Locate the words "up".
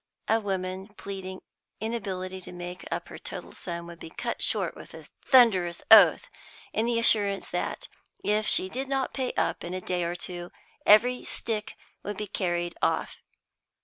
2.89-3.09, 9.37-9.63